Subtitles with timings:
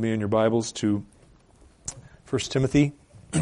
[0.00, 1.04] me in your Bibles to
[2.28, 2.92] 1 Timothy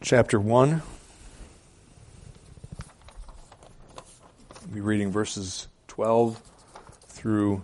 [0.00, 0.82] chapter 1.
[4.62, 6.40] We'll be reading verses 12
[7.08, 7.62] through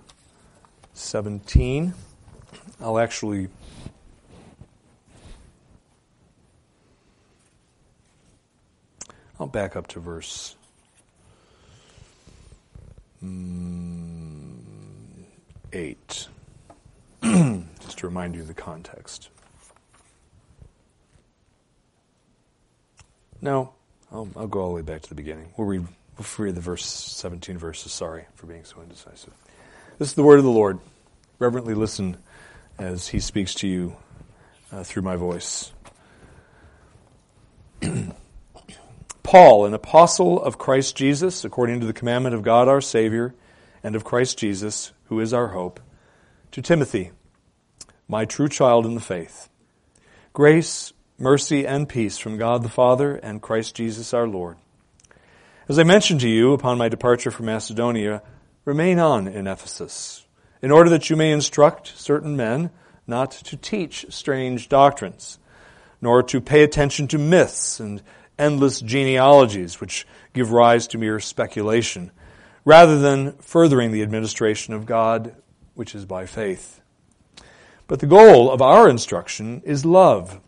[0.95, 1.95] 17.
[2.81, 3.49] I'll actually
[9.39, 10.57] I'll back up to verse
[13.25, 14.40] mm,
[15.73, 16.29] 8.
[17.23, 19.29] Just to remind you of the context.
[23.43, 23.73] No,
[24.13, 25.53] I'll, I'll, go all the way back to the beginning.
[25.57, 25.87] We'll read,
[26.19, 27.93] we'll read the verse 17 verses.
[27.93, 29.33] Sorry for being so indecisive.
[29.99, 30.79] This is the word of the Lord.
[31.39, 32.19] Reverently listen
[32.79, 33.97] as he speaks to you
[34.73, 35.73] uh, through my voice.
[39.23, 43.35] Paul, an apostle of Christ Jesus, according to the commandment of God our Savior,
[43.83, 45.81] and of Christ Jesus, who is our hope,
[46.53, 47.11] to Timothy,
[48.07, 49.49] my true child in the faith.
[50.33, 54.57] Grace, mercy, and peace from God the Father and Christ Jesus our Lord.
[55.69, 58.23] As I mentioned to you upon my departure from Macedonia,
[58.65, 60.25] remain on in Ephesus,
[60.63, 62.71] in order that you may instruct certain men
[63.05, 65.41] not to teach strange doctrines,
[66.01, 68.01] nor to pay attention to myths and
[68.39, 72.13] endless genealogies which give rise to mere speculation,
[72.65, 75.35] rather than furthering the administration of God,
[75.75, 76.81] which is by faith.
[77.87, 80.41] But the goal of our instruction is love,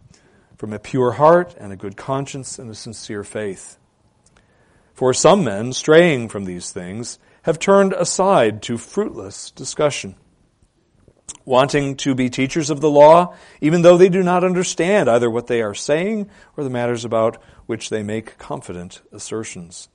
[0.57, 3.79] from a pure heart and a good conscience and a sincere faith.
[4.95, 10.15] For some men, straying from these things, have turned aside to fruitless discussion
[11.45, 15.47] wanting to be teachers of the law, even though they do not understand either what
[15.47, 19.89] they are saying or the matters about which they make confident assertions.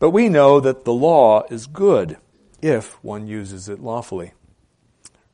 [0.00, 2.16] But we know that the law is good
[2.60, 4.32] if one uses it lawfully,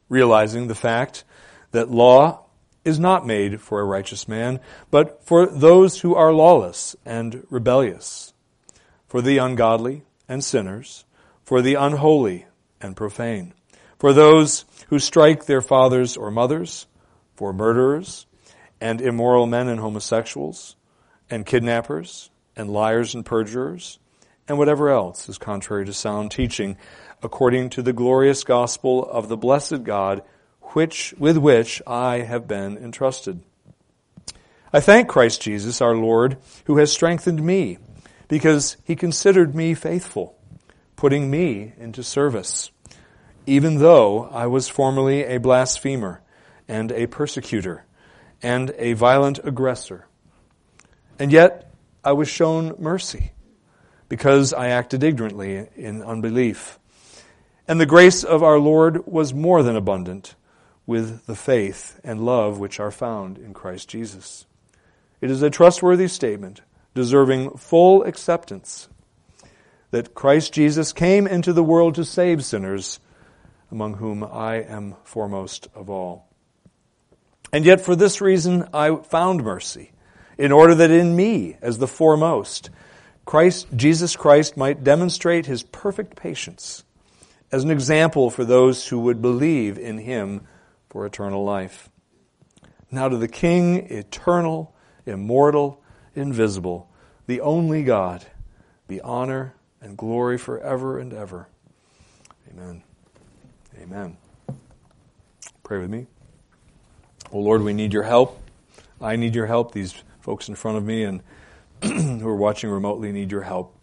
[0.09, 1.25] realizing the fact
[1.71, 2.45] that law
[2.85, 8.35] is not made for a righteous man, but for those who are lawless and rebellious,
[9.07, 11.05] for the ungodly and sinners,
[11.45, 12.47] for the unholy
[12.81, 13.55] and profane,
[13.99, 16.89] for those who strike their fathers or mothers,
[17.37, 18.27] for murderers,
[18.81, 20.75] and immoral men and homosexuals,
[21.31, 24.01] and kidnappers, and liars and perjurers,
[24.49, 26.77] and whatever else is contrary to sound teaching,
[27.23, 30.23] according to the glorious gospel of the blessed God,
[30.73, 33.43] which, with which I have been entrusted.
[34.73, 37.79] I thank Christ Jesus, our Lord, who has strengthened me,
[38.29, 40.37] because he considered me faithful,
[40.97, 42.71] putting me into service
[43.47, 46.21] even though I was formerly a blasphemer
[46.67, 47.85] and a persecutor
[48.43, 50.07] and a violent aggressor.
[51.19, 51.73] And yet
[52.05, 53.33] I was shown mercy
[54.09, 56.79] because I acted ignorantly in unbelief.
[57.69, 60.35] And the grace of our Lord was more than abundant
[60.87, 64.47] with the faith and love which are found in Christ Jesus.
[65.21, 66.61] It is a trustworthy statement,
[66.95, 68.89] deserving full acceptance,
[69.91, 73.01] that Christ Jesus came into the world to save sinners
[73.71, 76.29] among whom I am foremost of all.
[77.53, 79.93] And yet for this reason I found mercy,
[80.39, 82.71] in order that in me, as the foremost,
[83.27, 86.85] Christ, Jesus Christ might demonstrate his perfect patience
[87.51, 90.47] as an example for those who would believe in him
[90.89, 91.91] for eternal life.
[92.91, 95.83] Now to the King, eternal, immortal,
[96.15, 96.89] invisible,
[97.27, 98.25] the only God,
[98.87, 101.49] be honor and glory forever and ever.
[102.51, 102.83] Amen.
[103.81, 104.17] Amen.
[105.65, 106.07] Pray with me.
[107.33, 108.41] Oh Lord, we need your help.
[109.01, 109.73] I need your help.
[109.73, 111.23] These folks in front of me and
[111.83, 113.75] who are watching remotely need your help.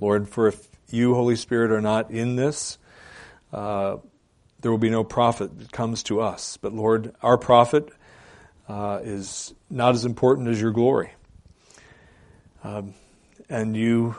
[0.00, 2.78] Lord, for if you, Holy Spirit, are not in this,
[3.52, 3.96] uh,
[4.60, 6.56] there will be no profit that comes to us.
[6.56, 7.90] But Lord, our profit
[8.68, 11.12] uh, is not as important as your glory.
[12.64, 12.94] Um,
[13.48, 14.16] and you,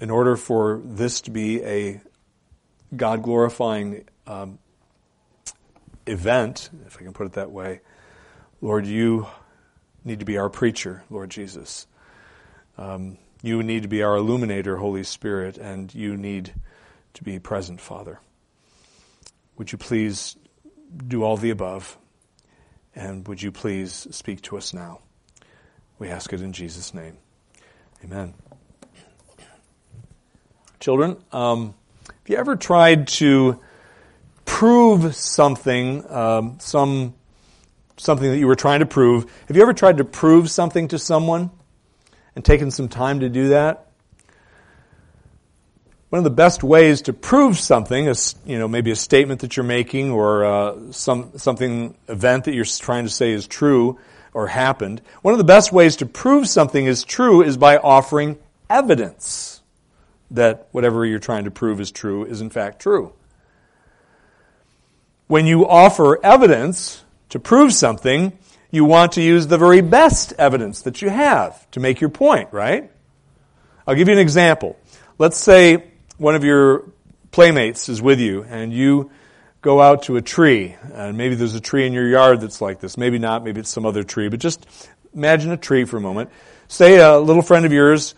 [0.00, 2.00] in order for this to be a
[2.94, 4.58] God glorifying um,
[6.06, 7.80] event, if I can put it that way,
[8.60, 9.26] Lord, you
[10.04, 11.86] need to be our preacher, Lord Jesus.
[12.78, 16.54] Um, you need to be our illuminator, Holy Spirit, and you need
[17.14, 18.20] to be present, Father.
[19.56, 20.36] Would you please
[21.08, 21.98] do all the above?
[22.94, 25.00] And would you please speak to us now?
[25.98, 27.16] We ask it in Jesus' name.
[28.04, 28.34] Amen.
[30.80, 31.74] Children, um,
[32.06, 33.60] have you ever tried to
[34.44, 37.14] prove something, um, some
[37.96, 39.30] something that you were trying to prove?
[39.46, 41.50] Have you ever tried to prove something to someone
[42.34, 43.86] and taken some time to do that?
[46.12, 49.56] one of the best ways to prove something is, you know, maybe a statement that
[49.56, 53.98] you're making or uh, some something event that you're trying to say is true
[54.34, 55.00] or happened.
[55.22, 58.38] One of the best ways to prove something is true is by offering
[58.68, 59.62] evidence
[60.32, 63.14] that whatever you're trying to prove is true is in fact true.
[65.28, 68.36] When you offer evidence to prove something,
[68.72, 72.48] you want to use the very best evidence that you have to make your point,
[72.52, 72.90] right?
[73.86, 74.76] I'll give you an example.
[75.18, 75.84] Let's say
[76.16, 76.90] one of your
[77.30, 79.10] playmates is with you and you
[79.60, 82.80] go out to a tree, and maybe there's a tree in your yard that's like
[82.80, 82.96] this.
[82.96, 84.66] Maybe not, maybe it's some other tree, but just
[85.14, 86.30] imagine a tree for a moment.
[86.66, 88.14] Say a little friend of yours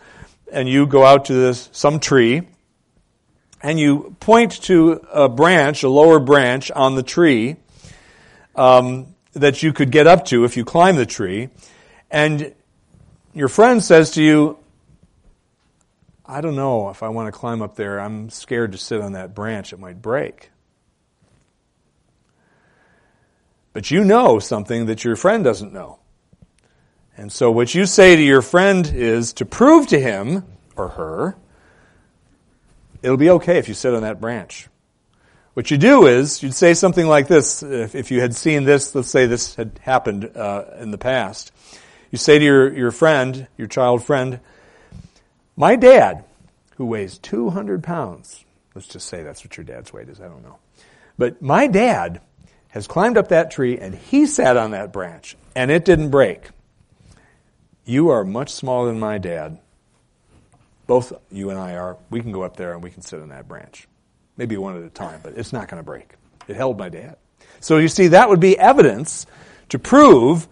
[0.51, 2.47] and you go out to this, some tree
[3.61, 7.57] and you point to a branch, a lower branch on the tree
[8.55, 11.49] um, that you could get up to if you climb the tree,
[12.09, 12.53] and
[13.33, 14.57] your friend says to you,
[16.25, 17.99] I don't know if I want to climb up there.
[17.99, 19.73] I'm scared to sit on that branch.
[19.73, 20.49] It might break.
[23.73, 25.99] But you know something that your friend doesn't know.
[27.17, 30.45] And so what you say to your friend is to prove to him
[30.75, 31.35] or her,
[33.03, 34.67] it'll be okay if you sit on that branch.
[35.55, 38.93] What you do is, you'd say something like this, if, if you had seen this,
[38.93, 41.53] let's say this had happened uh, in the past.
[42.11, 44.41] You say to your, your friend, your child friend,
[45.55, 46.25] my dad,
[46.75, 48.43] who weighs 200 pounds,
[48.73, 50.59] let's just say that's what your dad's weight is, I don't know.
[51.17, 52.19] But my dad
[52.67, 56.49] has climbed up that tree and he sat on that branch and it didn't break.
[57.85, 59.57] You are much smaller than my dad.
[60.85, 61.95] Both you and I are.
[62.09, 63.87] We can go up there and we can sit on that branch.
[64.37, 66.13] Maybe one at a time, but it's not going to break.
[66.47, 67.17] It held my dad.
[67.59, 69.25] So you see, that would be evidence
[69.69, 70.47] to prove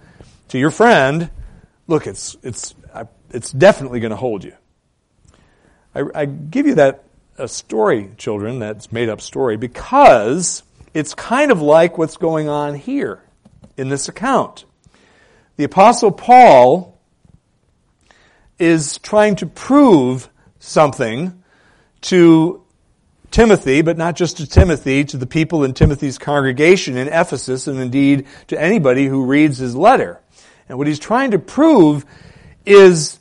[0.50, 1.30] to your friend,
[1.88, 2.74] look, it's, it's,
[3.32, 4.54] it's definitely going to hold you.
[5.94, 7.04] I, I give you that
[7.38, 10.64] a story, children, that's made up story, because
[10.94, 13.22] it's kind of like what's going on here
[13.78, 14.66] in this account.
[15.56, 17.00] The apostle Paul
[18.60, 21.44] is trying to prove something
[22.02, 22.63] to
[23.34, 27.80] Timothy, but not just to Timothy, to the people in Timothy's congregation in Ephesus, and
[27.80, 30.22] indeed to anybody who reads his letter.
[30.70, 32.06] And what he's trying to prove
[32.66, 33.20] is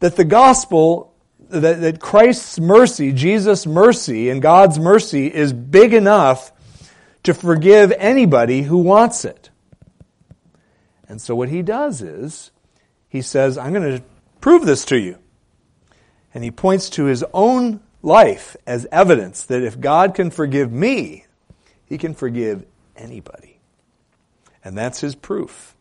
[0.00, 1.14] that the gospel,
[1.50, 6.52] that, that Christ's mercy, Jesus' mercy, and God's mercy is big enough
[7.24, 9.50] to forgive anybody who wants it.
[11.06, 12.50] And so what he does is,
[13.10, 14.04] he says, I'm going to
[14.40, 15.18] prove this to you.
[16.32, 21.26] And he points to his own life as evidence that if God can forgive me,
[21.86, 22.64] he can forgive
[22.96, 23.58] anybody.
[24.64, 25.74] And that's his proof.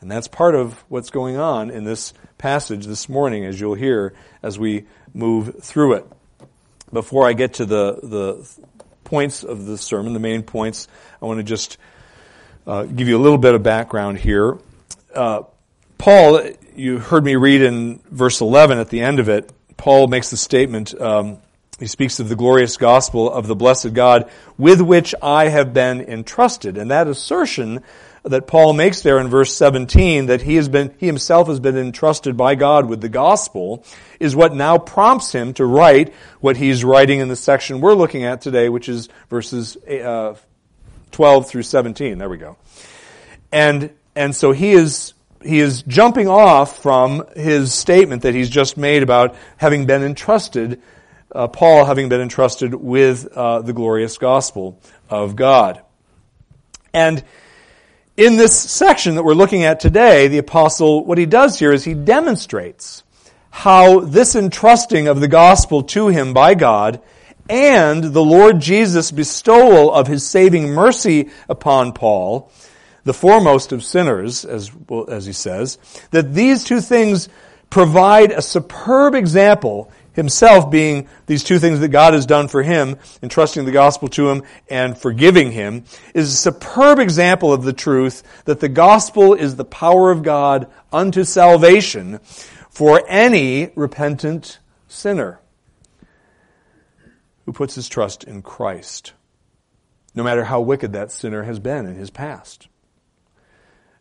[0.00, 4.12] And that's part of what's going on in this passage this morning, as you'll hear
[4.42, 4.84] as we
[5.14, 6.06] move through it.
[6.92, 8.48] Before I get to the, the
[9.04, 10.86] points of the sermon, the main points,
[11.20, 11.78] I want to just
[12.66, 14.58] uh, give you a little bit of background here.
[15.14, 15.44] Uh,
[15.98, 16.42] Paul,
[16.74, 20.36] you heard me read in verse 11 at the end of it, Paul makes the
[20.36, 21.38] statement, um,
[21.78, 26.00] he speaks of the glorious gospel of the blessed God with which I have been
[26.00, 26.78] entrusted.
[26.78, 27.82] And that assertion
[28.26, 31.76] that Paul makes there in verse 17 that he has been, he himself has been
[31.76, 33.84] entrusted by God with the gospel
[34.18, 38.24] is what now prompts him to write what he's writing in the section we're looking
[38.24, 40.34] at today, which is verses uh,
[41.12, 42.18] 12 through 17.
[42.18, 42.56] There we go.
[43.52, 48.76] And, and so he is he is jumping off from his statement that he's just
[48.76, 50.80] made about having been entrusted,
[51.32, 55.82] uh, Paul having been entrusted with uh, the glorious gospel of God.
[56.92, 57.22] And
[58.16, 61.84] in this section that we're looking at today, the apostle, what he does here is
[61.84, 63.02] he demonstrates
[63.50, 67.02] how this entrusting of the gospel to him by God
[67.48, 72.50] and the Lord Jesus' bestowal of his saving mercy upon Paul
[73.06, 74.72] the foremost of sinners, as,
[75.08, 75.78] as he says,
[76.10, 77.28] that these two things
[77.70, 82.96] provide a superb example, himself being these two things that God has done for him,
[83.22, 85.84] entrusting the gospel to him and forgiving him,
[86.14, 90.68] is a superb example of the truth that the gospel is the power of God
[90.92, 92.18] unto salvation
[92.70, 94.58] for any repentant
[94.88, 95.40] sinner
[97.44, 99.12] who puts his trust in Christ,
[100.12, 102.66] no matter how wicked that sinner has been in his past.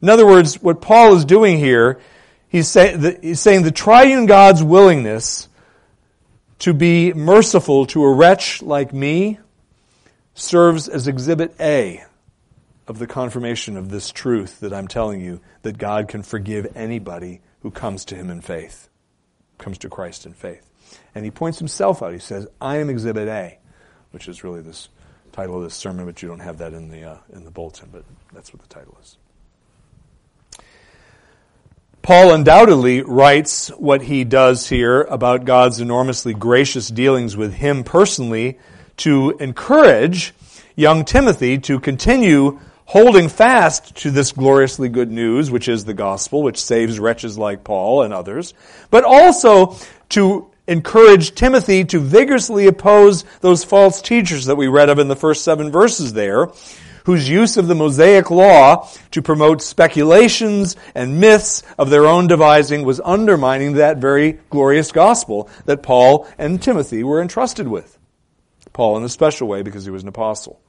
[0.05, 1.99] In other words, what Paul is doing here,
[2.47, 5.49] he's, say, he's saying the triune God's willingness
[6.59, 9.39] to be merciful to a wretch like me
[10.35, 12.03] serves as exhibit A
[12.87, 17.41] of the confirmation of this truth that I'm telling you that God can forgive anybody
[17.61, 18.89] who comes to him in faith,
[19.57, 20.69] comes to Christ in faith.
[21.15, 22.13] And he points himself out.
[22.13, 23.57] He says, I am Exhibit A,
[24.11, 24.87] which is really this
[25.31, 27.89] title of this sermon, but you don't have that in the, uh, in the bulletin,
[27.91, 29.17] but that's what the title is.
[32.05, 38.59] Paul undoubtedly writes what he does here about God's enormously gracious dealings with him personally
[38.97, 40.35] to encourage
[40.75, 46.43] young Timothy to continue holding fast to this gloriously good news, which is the gospel,
[46.43, 48.53] which saves wretches like Paul and others,
[48.91, 49.75] but also
[50.09, 55.15] to encourage Timothy to vigorously oppose those false teachers that we read of in the
[55.15, 56.49] first seven verses there,
[57.05, 62.83] whose use of the Mosaic law to promote speculations and myths of their own devising
[62.83, 67.97] was undermining that very glorious gospel that Paul and Timothy were entrusted with.
[68.73, 70.59] Paul in a special way because he was an apostle.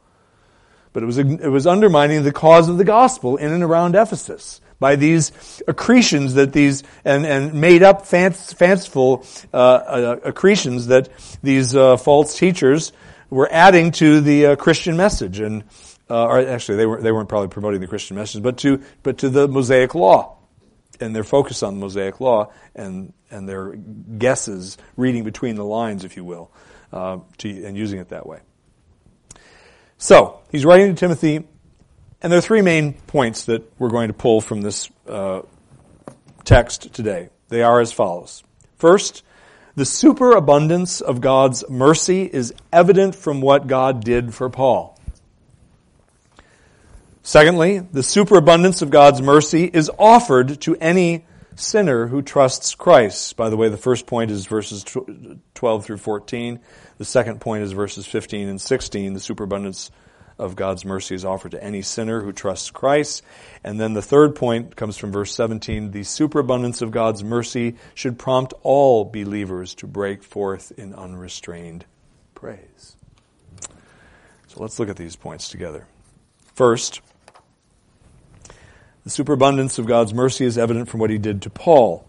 [0.92, 4.60] But it was, it was undermining the cause of the gospel in and around Ephesus
[4.78, 5.30] by these
[5.66, 11.08] accretions that these, and, and made up fanciful uh, uh, accretions that
[11.42, 12.92] these uh, false teachers
[13.30, 15.40] were adding to the uh, Christian message.
[15.40, 15.64] And,
[16.08, 19.18] uh, or actually, they, weren't, they weren't probably promoting the Christian message, but to, but
[19.18, 20.38] to the Mosaic law.
[20.98, 26.04] And their focus on the Mosaic law and, and their guesses, reading between the lines,
[26.04, 26.50] if you will,
[26.92, 28.40] uh, to, and using it that way.
[29.98, 31.44] So, he's writing to Timothy,
[32.22, 35.42] and there are three main points that we're going to pull from this uh,
[36.44, 37.28] text today.
[37.48, 38.42] They are as follows.
[38.76, 39.22] First,
[39.74, 44.95] the superabundance of God's mercy is evident from what God did for Paul.
[47.26, 51.24] Secondly, the superabundance of God's mercy is offered to any
[51.56, 53.36] sinner who trusts Christ.
[53.36, 56.60] By the way, the first point is verses 12 through 14.
[56.98, 59.12] The second point is verses 15 and 16.
[59.12, 59.90] The superabundance
[60.38, 63.24] of God's mercy is offered to any sinner who trusts Christ.
[63.64, 65.90] And then the third point comes from verse 17.
[65.90, 71.86] The superabundance of God's mercy should prompt all believers to break forth in unrestrained
[72.36, 72.94] praise.
[74.46, 75.88] So let's look at these points together.
[76.54, 77.00] First,
[79.06, 82.04] the superabundance of God's mercy is evident from what he did to Paul.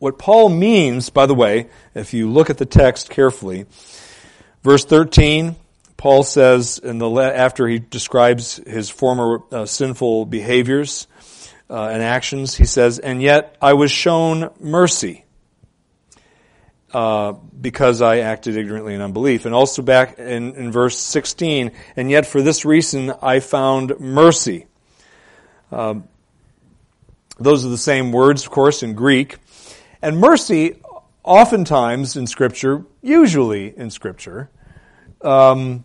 [0.00, 3.66] What Paul means, by the way, if you look at the text carefully,
[4.64, 5.54] verse 13,
[5.96, 11.06] Paul says in the after he describes his former uh, sinful behaviors
[11.70, 15.26] uh, and actions, he says, "And yet I was shown mercy."
[16.92, 19.44] Uh, because I acted ignorantly in unbelief.
[19.44, 24.68] And also back in, in, verse 16, and yet for this reason I found mercy.
[25.70, 26.08] Um,
[27.38, 29.36] those are the same words, of course, in Greek.
[30.00, 30.80] And mercy,
[31.22, 34.48] oftentimes in Scripture, usually in Scripture,
[35.20, 35.84] um,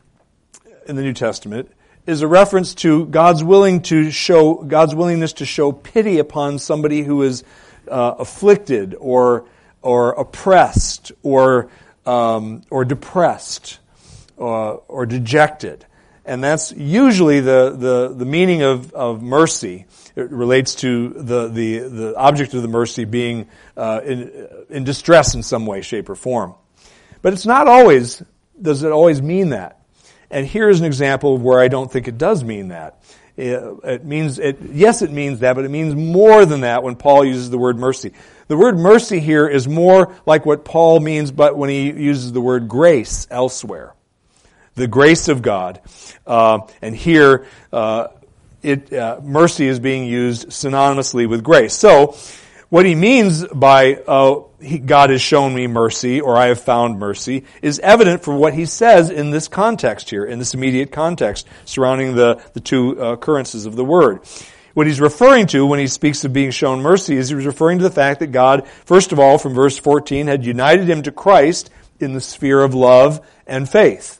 [0.87, 1.69] in the New Testament,
[2.07, 7.01] is a reference to God's willing to show God's willingness to show pity upon somebody
[7.01, 7.43] who is
[7.89, 9.45] uh, afflicted or
[9.83, 11.69] or oppressed or,
[12.05, 13.79] um, or depressed
[14.37, 15.85] or, uh, or dejected.
[16.25, 19.85] And that's usually the, the, the meaning of, of mercy.
[20.15, 25.35] It relates to the, the, the object of the mercy being uh, in, in distress
[25.35, 26.55] in some way, shape, or form.
[27.21, 28.23] But it's not always,
[28.61, 29.81] does it always mean that?
[30.31, 33.03] And here's an example of where I don't think it does mean that.
[33.35, 36.95] It, it means, it, yes, it means that, but it means more than that when
[36.95, 38.13] Paul uses the word mercy.
[38.53, 42.39] The word mercy here is more like what Paul means, but when he uses the
[42.39, 43.95] word grace elsewhere.
[44.75, 45.81] The grace of God.
[46.27, 48.09] Uh, and here, uh,
[48.61, 51.73] it, uh, mercy is being used synonymously with grace.
[51.73, 52.15] So,
[52.69, 56.99] what he means by uh, he, God has shown me mercy or I have found
[56.99, 61.47] mercy is evident from what he says in this context here, in this immediate context
[61.65, 64.19] surrounding the, the two uh, occurrences of the word.
[64.73, 67.77] What he's referring to when he speaks of being shown mercy is he was referring
[67.77, 71.11] to the fact that God, first of all, from verse 14, had united him to
[71.11, 74.19] Christ in the sphere of love and faith.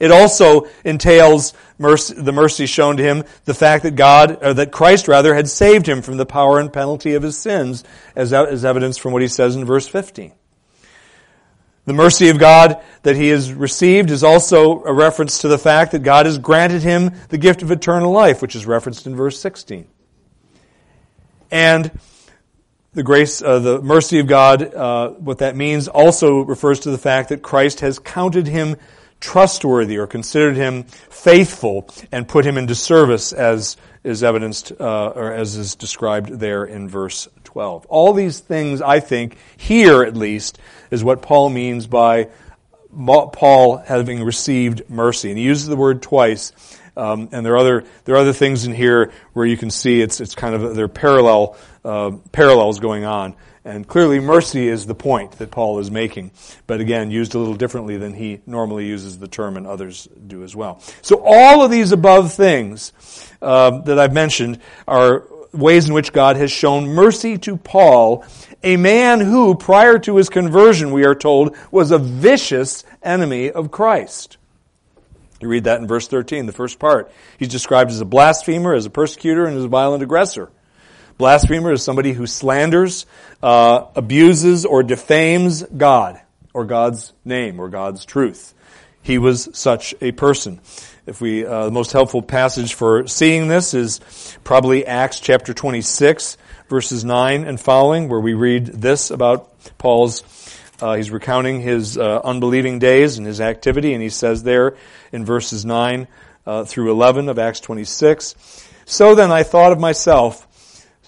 [0.00, 4.70] It also entails mercy, the mercy shown to him, the fact that God, or that
[4.70, 8.64] Christ rather, had saved him from the power and penalty of his sins, as, as
[8.64, 10.32] evidence from what he says in verse 15.
[11.88, 15.92] The mercy of God that he has received is also a reference to the fact
[15.92, 19.40] that God has granted him the gift of eternal life, which is referenced in verse
[19.40, 19.86] 16.
[21.50, 21.90] And
[22.92, 26.98] the grace, uh, the mercy of God, uh, what that means also refers to the
[26.98, 28.76] fact that Christ has counted him
[29.18, 35.32] trustworthy or considered him faithful and put him into service as is evidenced uh, or
[35.32, 37.86] as is described there in verse 12.
[37.86, 40.58] All these things, I think, here at least,
[40.90, 42.28] is what Paul means by
[42.90, 45.28] Paul having received mercy.
[45.30, 46.52] And he uses the word twice
[46.98, 50.00] Um, and there are other there are other things in here where you can see
[50.00, 53.36] it's it's kind of there are parallel uh, parallels going on.
[53.64, 56.30] And clearly, mercy is the point that Paul is making,
[56.66, 60.42] but again, used a little differently than he normally uses the term, and others do
[60.42, 60.80] as well.
[61.02, 62.92] So, all of these above things
[63.42, 68.24] uh, that I've mentioned are ways in which God has shown mercy to Paul,
[68.62, 73.70] a man who, prior to his conversion, we are told, was a vicious enemy of
[73.70, 74.36] Christ.
[75.40, 77.12] You read that in verse 13, the first part.
[77.38, 80.50] He's described as a blasphemer, as a persecutor, and as a violent aggressor.
[81.16, 83.06] Blasphemer is somebody who slanders,
[83.42, 86.20] uh, abuses, or defames God,
[86.52, 88.54] or God's name, or God's truth.
[89.08, 90.60] He was such a person.
[91.06, 94.02] If we, uh, the most helpful passage for seeing this is
[94.44, 96.36] probably Acts chapter 26,
[96.68, 99.48] verses 9 and following, where we read this about
[99.78, 100.22] Paul's,
[100.82, 104.76] uh, he's recounting his uh, unbelieving days and his activity, and he says there
[105.10, 106.06] in verses 9
[106.44, 108.34] uh, through 11 of Acts 26,
[108.84, 110.46] So then I thought of myself,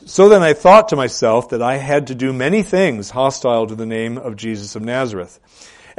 [0.06, 3.74] so then I thought to myself that I had to do many things hostile to
[3.74, 5.38] the name of Jesus of Nazareth.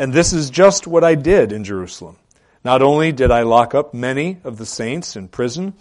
[0.02, 2.18] And this is just what I did in Jerusalem.
[2.64, 5.76] Not only did I lock up many of the saints in prison,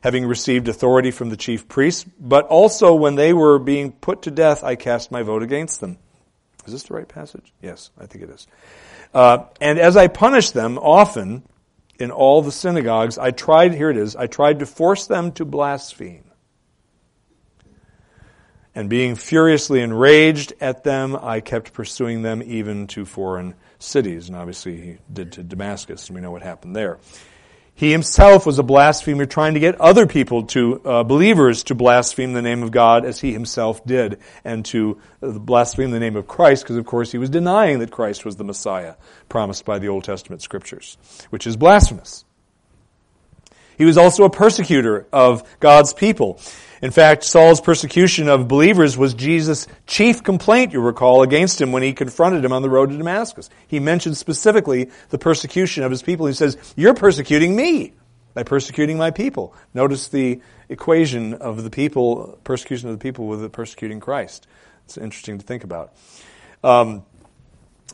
[0.00, 4.30] having received authority from the chief priests, but also when they were being put to
[4.30, 5.98] death, I cast my vote against them.
[6.64, 7.52] Is this the right passage?
[7.60, 8.46] Yes, I think it is.
[9.12, 11.42] Uh, and as I punished them often
[11.98, 15.44] in all the synagogues, I tried, here it is, I tried to force them to
[15.44, 16.30] blaspheme.
[18.72, 24.28] And being furiously enraged at them, I kept pursuing them even to foreign cities.
[24.28, 26.98] And obviously he did to Damascus, and we know what happened there.
[27.76, 32.32] He himself was a blasphemer trying to get other people to, uh, believers to blaspheme
[32.32, 36.28] the name of God as he himself did, and to uh, blaspheme the name of
[36.28, 38.94] Christ, because of course he was denying that Christ was the Messiah
[39.28, 40.96] promised by the Old Testament scriptures,
[41.30, 42.24] which is blasphemous.
[43.76, 46.38] He was also a persecutor of God's people.
[46.84, 51.82] In fact, Saul's persecution of believers was Jesus' chief complaint, you recall, against him when
[51.82, 53.48] he confronted him on the road to Damascus.
[53.66, 56.26] He mentioned specifically the persecution of his people.
[56.26, 57.94] He says, You're persecuting me
[58.34, 59.54] by persecuting my people.
[59.72, 64.46] Notice the equation of the people, persecution of the people with the persecuting Christ.
[64.84, 65.94] It's interesting to think about.
[66.62, 67.06] Um,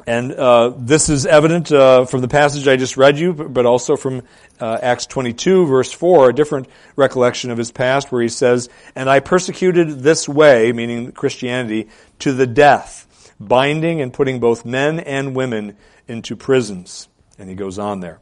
[0.07, 3.97] and uh, this is evident uh, from the passage I just read you, but also
[3.97, 4.23] from
[4.59, 9.11] uh, Acts 22, verse 4, a different recollection of his past, where he says, And
[9.11, 11.89] I persecuted this way, meaning Christianity,
[12.21, 15.77] to the death, binding and putting both men and women
[16.09, 17.09] into prisons.
[17.39, 18.21] And he goes on there.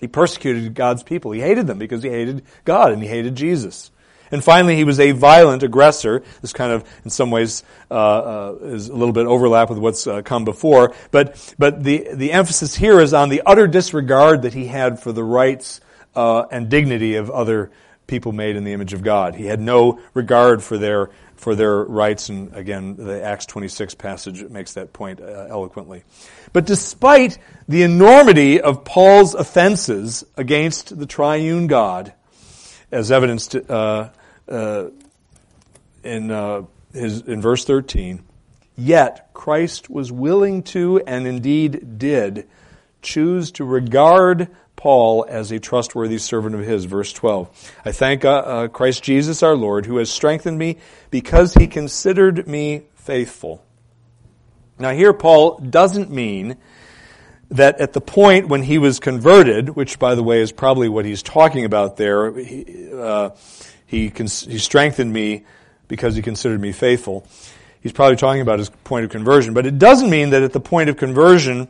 [0.00, 1.32] He persecuted God's people.
[1.32, 3.90] He hated them because he hated God and he hated Jesus.
[4.30, 6.22] And finally, he was a violent aggressor.
[6.40, 10.06] This kind of, in some ways, uh, uh, is a little bit overlap with what's
[10.06, 10.94] uh, come before.
[11.10, 15.12] But, but the, the emphasis here is on the utter disregard that he had for
[15.12, 15.80] the rights
[16.14, 17.70] uh, and dignity of other
[18.06, 19.34] people made in the image of God.
[19.34, 24.42] He had no regard for their for their rights, and again, the Acts 26 passage
[24.42, 26.02] makes that point uh, eloquently.
[26.52, 27.38] But despite
[27.68, 32.12] the enormity of Paul's offenses against the triune God,
[32.90, 34.10] as evidenced uh,
[34.48, 34.88] uh,
[36.02, 38.22] in uh, his in verse 13.
[38.76, 42.48] Yet Christ was willing to, and indeed did,
[43.02, 46.84] choose to regard Paul as a trustworthy servant of his.
[46.84, 47.72] Verse 12.
[47.84, 50.78] I thank uh, uh, Christ Jesus our Lord, who has strengthened me
[51.10, 53.64] because he considered me faithful.
[54.78, 56.56] Now here Paul doesn't mean
[57.50, 61.04] that at the point when he was converted, which by the way is probably what
[61.04, 63.30] he's talking about there, he, uh,
[63.86, 65.44] he, cons- he strengthened me
[65.88, 67.26] because he considered me faithful.
[67.80, 70.60] He's probably talking about his point of conversion, but it doesn't mean that at the
[70.60, 71.68] point of conversion,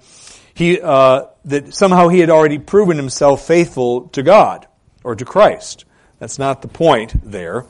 [0.54, 4.66] he, uh, that somehow he had already proven himself faithful to God
[5.04, 5.84] or to Christ.
[6.18, 7.66] That's not the point there.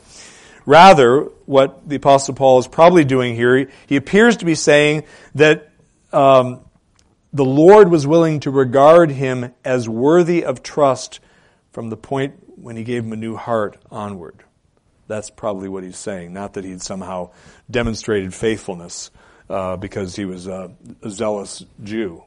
[0.65, 5.03] Rather, what the Apostle Paul is probably doing here, he appears to be saying
[5.35, 5.69] that
[6.11, 6.61] um,
[7.31, 11.19] the Lord was willing to regard him as worthy of trust
[11.71, 14.43] from the point when he gave him a new heart onward.
[15.07, 16.33] That's probably what he's saying.
[16.33, 17.31] Not that he'd somehow
[17.69, 19.11] demonstrated faithfulness
[19.49, 22.23] uh, because he was a, a zealous Jew,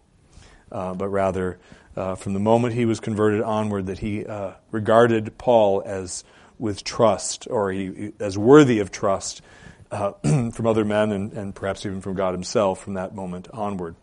[0.71, 1.59] uh, but rather
[1.97, 6.25] uh, from the moment he was converted onward that he uh, regarded Paul as
[6.59, 9.43] with trust or he, as worthy of trust
[9.91, 10.13] uh,
[10.53, 13.97] from other men and, and perhaps even from God himself from that moment onward.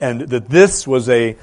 [0.00, 1.36] And that this was a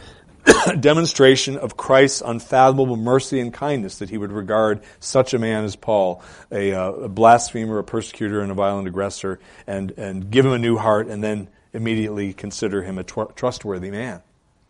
[0.79, 5.75] demonstration of Christ's unfathomable mercy and kindness that he would regard such a man as
[5.75, 10.51] Paul, a, uh, a, blasphemer, a persecutor, and a violent aggressor, and, and give him
[10.51, 14.21] a new heart, and then immediately consider him a tr- trustworthy man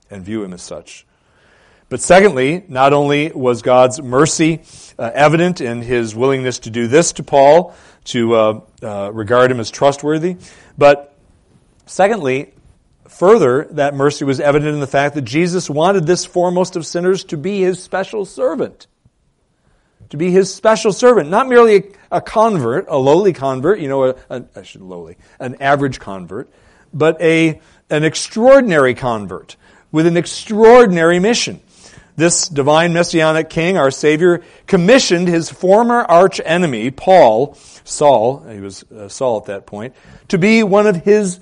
[0.10, 1.06] and view him as such.
[1.89, 4.62] But secondly, not only was God's mercy
[4.98, 9.60] uh, evident in his willingness to do this to Paul, to uh, uh, regard him
[9.60, 10.38] as trustworthy,
[10.78, 11.15] but
[11.86, 12.53] secondly,
[13.08, 17.24] further, that mercy was evident in the fact that Jesus wanted this foremost of sinners
[17.26, 18.88] to be his special servant.
[20.10, 24.06] To be his special servant, not merely a, a convert, a lowly convert, you know,
[24.06, 26.50] a, a, I should lowly, an average convert,
[26.94, 29.56] but a, an extraordinary convert
[29.92, 31.62] with an extraordinary mission.
[32.16, 38.84] This divine messianic king, our Savior, commissioned his former arch enemy, Paul, Saul, he was
[38.92, 39.96] uh, Saul at that point,
[40.28, 41.39] to be one of his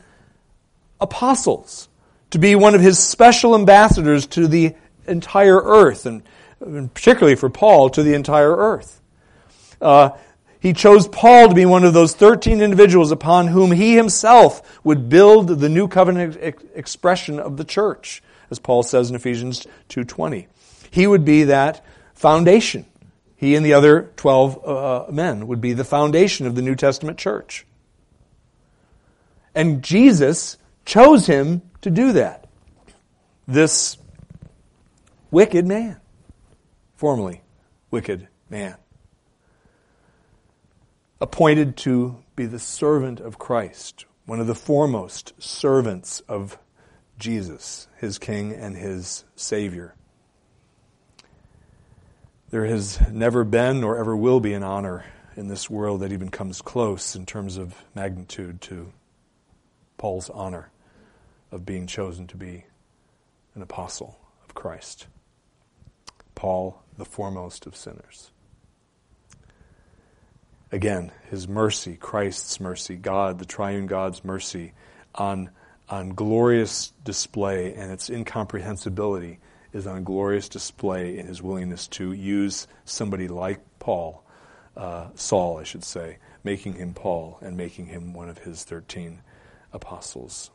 [1.02, 1.90] apostles,
[2.30, 4.76] to be one of his special ambassadors to the
[5.08, 6.24] entire earth, and,
[6.94, 9.02] particularly for Paul, to the entire earth.
[9.82, 10.12] Uh,
[10.62, 15.10] he chose Paul to be one of those 13 individuals upon whom he himself would
[15.10, 20.46] build the new covenant ex- expression of the church, as Paul says in Ephesians 2.20.
[20.92, 21.84] He would be that
[22.14, 22.86] foundation.
[23.36, 27.18] He and the other 12 uh, men would be the foundation of the New Testament
[27.18, 27.66] church.
[29.56, 32.48] And Jesus chose him to do that.
[33.48, 33.98] This
[35.30, 36.00] wicked man,
[36.96, 37.42] formerly
[37.90, 38.76] wicked man,
[41.20, 46.58] appointed to be the servant of Christ, one of the foremost servants of
[47.20, 49.96] Jesus, his King and his Savior.
[52.50, 55.06] There has never been nor ever will be an honor
[55.38, 58.92] in this world that even comes close in terms of magnitude to
[59.98, 60.71] Paul's honor
[61.52, 62.66] of being chosen to be
[63.56, 65.08] an apostle of Christ.
[66.36, 68.32] Paul, the foremost of sinners.
[70.72, 74.72] Again, his mercy, Christ's mercy, God, the triune God's mercy,
[75.14, 75.50] on,
[75.90, 79.40] on glorious display and its incomprehensibility
[79.74, 84.24] is on glorious display in his willingness to use somebody like Paul,
[84.78, 89.22] uh, Saul, I should say, making him Paul and making him one of his 13
[89.74, 90.52] apostles.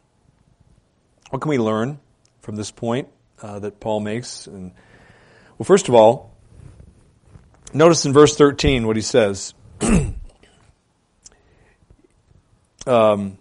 [1.31, 1.99] What can we learn
[2.41, 3.09] from this point
[3.43, 4.47] uh, that Paul makes?
[4.47, 4.73] And,
[5.59, 6.33] well, first of all,
[7.73, 9.55] notice in verse 13 what he says.
[12.87, 13.39] um,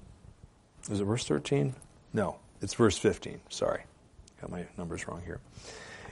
[0.90, 1.76] is it verse 13?
[2.14, 3.40] No, it's verse 15.
[3.50, 3.84] Sorry.
[4.42, 5.40] Got my numbers wrong here.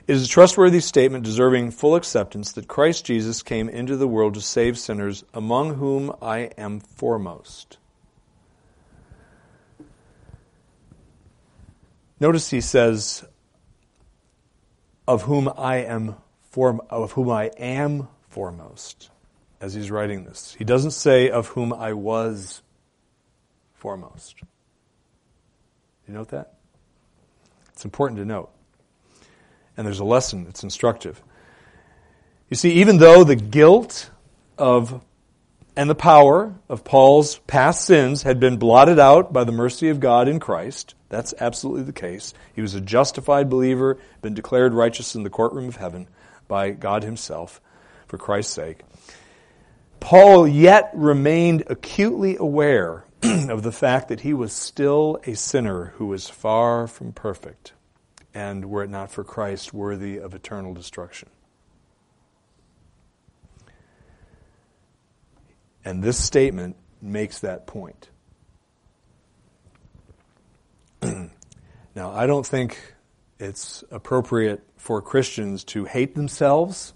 [0.05, 4.33] It is a trustworthy statement deserving full acceptance that Christ Jesus came into the world
[4.33, 7.77] to save sinners, among whom I am foremost.
[12.23, 13.25] Notice he says,
[15.05, 16.15] of whom I am
[16.51, 19.09] form, of whom I am foremost,
[19.59, 20.55] as he's writing this.
[20.57, 22.61] He doesn't say of whom I was
[23.73, 24.35] foremost.
[26.07, 26.53] You note that?
[27.73, 28.49] It's important to note
[29.75, 31.21] and there's a lesson that's instructive.
[32.49, 34.09] You see, even though the guilt
[34.57, 35.03] of
[35.75, 39.99] and the power of Paul's past sins had been blotted out by the mercy of
[39.99, 42.33] God in Christ, that's absolutely the case.
[42.53, 46.07] He was a justified believer, been declared righteous in the courtroom of heaven
[46.47, 47.61] by God Himself
[48.07, 48.81] for Christ's sake.
[49.99, 56.07] Paul yet remained acutely aware of the fact that he was still a sinner who
[56.07, 57.73] was far from perfect
[58.33, 61.29] and were it not for Christ, worthy of eternal destruction.
[65.85, 68.09] And this statement makes that point.
[71.01, 72.95] now, I don't think
[73.39, 76.93] it's appropriate for Christians to hate themselves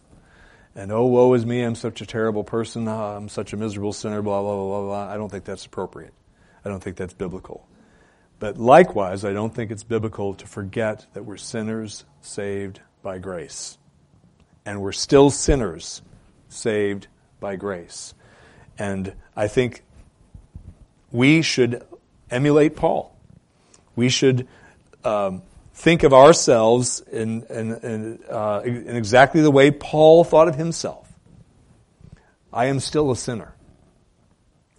[0.77, 3.93] and, oh, woe is me, I'm such a terrible person, uh, I'm such a miserable
[3.93, 5.11] sinner, blah, blah, blah, blah.
[5.11, 6.13] I don't think that's appropriate.
[6.63, 7.67] I don't think that's biblical.
[8.37, 13.79] But likewise, I don't think it's biblical to forget that we're sinners saved by grace.
[14.67, 16.03] And we're still sinners
[16.47, 17.07] saved
[17.39, 18.13] by grace.
[18.77, 19.83] And I think
[21.11, 21.83] we should
[22.29, 23.15] emulate Paul.
[23.95, 24.47] We should
[25.03, 25.41] um,
[25.73, 31.11] think of ourselves in, in, in, uh, in exactly the way Paul thought of himself.
[32.51, 33.53] I am still a sinner.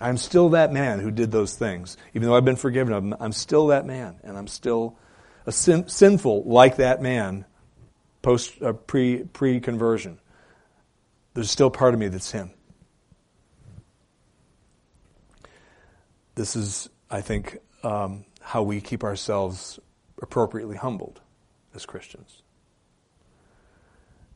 [0.01, 1.97] I'm still that man who did those things.
[2.15, 4.97] Even though I've been forgiven of them, I'm still that man, and I'm still
[5.47, 7.45] a sin, sinful like that man
[8.23, 10.21] post uh, pre pre conversion.
[11.35, 12.51] There's still part of me that's him.
[16.39, 19.81] This is, I think, um, how we keep ourselves
[20.23, 21.21] appropriately humbled
[21.75, 22.43] as Christians.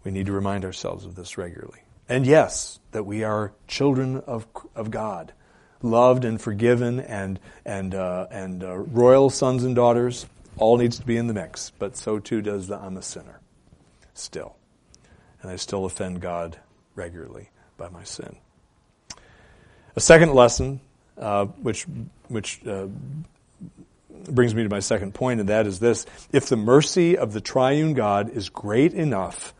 [0.02, 1.78] We need to remind ourselves of this regularly.
[2.08, 5.32] And yes, that we are children of, of God
[5.80, 11.06] loved and forgiven and, and, uh, and uh, royal sons and daughters all needs to
[11.06, 13.38] be in the mix, but so too does the I'm a sinner.
[14.12, 14.56] still.
[15.40, 16.58] And I still offend God
[16.96, 18.38] regularly by my sin.
[19.94, 20.80] A second lesson,
[21.18, 21.86] uh, which,
[22.28, 22.86] which uh,
[24.28, 26.06] brings me to my second point, and that is this.
[26.32, 29.54] If the mercy of the triune God is great enough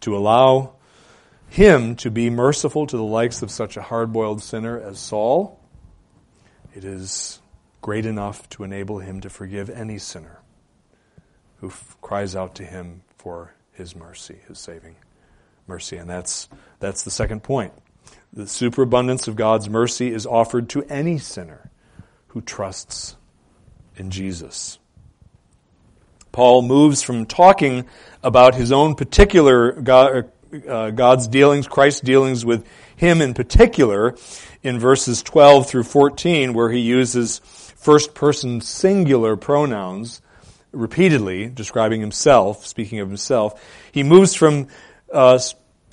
[0.00, 0.72] to allow
[1.48, 5.60] him to be merciful to the likes of such a hard boiled sinner as Saul,
[6.74, 7.40] it is
[7.80, 10.40] great enough to enable him to forgive any sinner
[11.60, 14.96] who f- cries out to him for his mercy, his saving
[15.66, 15.96] mercy.
[15.96, 16.48] And that's,
[16.80, 17.72] that's the second point.
[18.36, 21.70] The superabundance of God's mercy is offered to any sinner
[22.28, 23.16] who trusts
[23.96, 24.78] in Jesus.
[26.32, 27.86] Paul moves from talking
[28.22, 30.30] about his own particular God,
[30.68, 34.14] uh, God's dealings, Christ's dealings with him in particular,
[34.62, 40.20] in verses 12 through 14, where he uses first person singular pronouns
[40.72, 43.58] repeatedly, describing himself, speaking of himself.
[43.92, 44.66] He moves from
[45.10, 45.38] uh,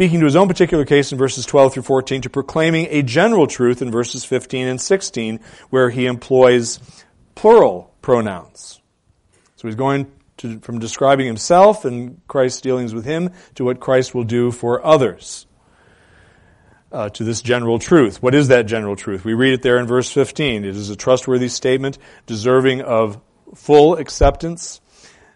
[0.04, 3.48] speaking to his own particular case in verses 12 through 14 to proclaiming a general
[3.48, 5.39] truth in verses 15 and 16,
[5.70, 6.78] where he employs
[7.36, 8.82] plural pronouns.
[9.56, 14.13] So he's going to, from describing himself and Christ's dealings with him to what Christ
[14.13, 15.48] will do for others.
[16.92, 18.22] Uh, to this general truth.
[18.22, 19.24] What is that general truth?
[19.24, 20.66] We read it there in verse 15.
[20.66, 23.22] It is a trustworthy statement deserving of
[23.56, 24.82] full acceptance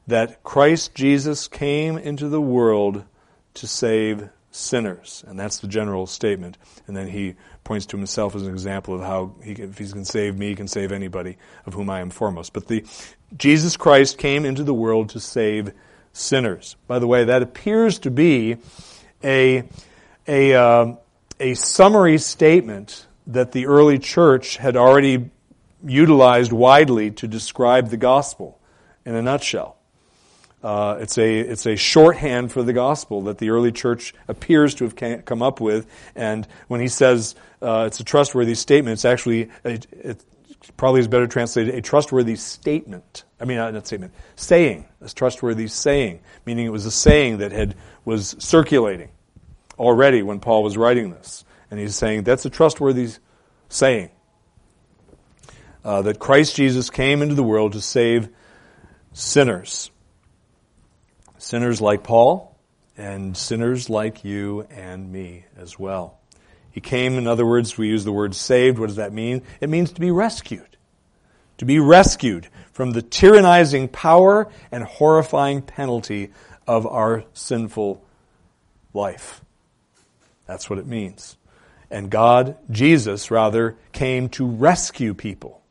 [0.07, 3.05] that Christ Jesus came into the world
[3.53, 5.23] to save sinners.
[5.27, 6.57] And that's the general statement.
[6.87, 10.05] And then he points to himself as an example of how he, if he can
[10.05, 12.53] save me, he can save anybody of whom I am foremost.
[12.53, 12.85] But the
[13.35, 15.73] Jesus Christ came into the world to save
[16.13, 16.75] sinners.
[16.87, 18.57] By the way, that appears to be
[19.23, 19.63] a,
[20.27, 20.95] a, uh,
[21.39, 25.29] a summary statement that the early church had already
[25.85, 28.59] utilized widely to describe the gospel
[29.05, 29.76] in a nutshell.
[30.67, 34.83] Uh, it's a it's a shorthand for the gospel that the early church appears to
[34.83, 39.49] have come up with, and when he says uh, it's a trustworthy statement, it's actually
[39.63, 40.25] a, it
[40.75, 43.23] probably is better translated a trustworthy statement.
[43.39, 47.53] I mean, not, not statement, saying, a trustworthy saying, meaning it was a saying that
[47.53, 49.11] had was circulating
[49.79, 53.07] already when Paul was writing this, and he's saying that's a trustworthy
[53.69, 54.09] saying
[55.85, 58.27] uh, that Christ Jesus came into the world to save
[59.13, 59.91] sinners
[61.47, 62.53] sinners like Paul,
[62.97, 66.19] and sinners like you and me as well.
[66.71, 68.77] He came, in other words, we use the word saved.
[68.77, 69.43] What does that mean?
[69.61, 70.75] It means to be rescued.
[71.59, 76.31] To be rescued from the tyrannizing power and horrifying penalty
[76.67, 78.03] of our sinful
[78.93, 79.39] life.
[80.47, 81.37] That's what it means.
[81.89, 85.61] And God, Jesus rather, came to rescue people.